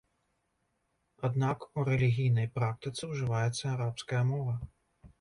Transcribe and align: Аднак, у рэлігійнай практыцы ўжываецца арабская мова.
Аднак, 1.29 1.67
у 1.77 1.85
рэлігійнай 1.91 2.51
практыцы 2.59 3.13
ўжываецца 3.15 3.63
арабская 3.77 4.27
мова. 4.35 4.61